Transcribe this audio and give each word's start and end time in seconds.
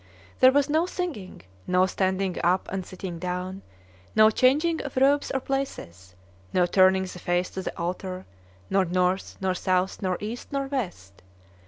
There 0.39 0.51
was 0.51 0.67
no 0.67 0.87
singing, 0.87 1.43
no 1.67 1.85
standing 1.85 2.35
up 2.43 2.67
and 2.71 2.83
sitting 2.83 3.19
down, 3.19 3.61
no 4.15 4.31
changing 4.31 4.81
of 4.81 4.97
robes 4.97 5.29
or 5.29 5.39
places, 5.39 6.15
no 6.51 6.65
turning 6.65 7.03
the 7.03 7.19
face 7.19 7.51
to 7.51 7.61
the 7.61 7.77
altar, 7.79 8.25
nor 8.67 8.83
north, 8.83 9.37
nor 9.41 9.53
south, 9.53 10.01
nor 10.01 10.17
east, 10.19 10.51
nor 10.51 10.65
west. 10.65 11.21